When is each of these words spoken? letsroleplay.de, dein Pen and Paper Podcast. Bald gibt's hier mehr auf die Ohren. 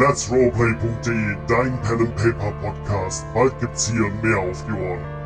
letsroleplay.de, 0.00 1.36
dein 1.46 1.78
Pen 1.82 2.00
and 2.00 2.16
Paper 2.16 2.52
Podcast. 2.62 3.26
Bald 3.34 3.52
gibt's 3.60 3.90
hier 3.90 4.10
mehr 4.22 4.38
auf 4.38 4.64
die 4.64 4.72
Ohren. 4.72 5.19